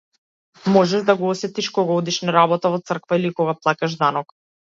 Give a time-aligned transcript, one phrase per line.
[0.75, 4.35] Можеш да го осетиш кога одиш на работа, во црква или кога плаќаш данок.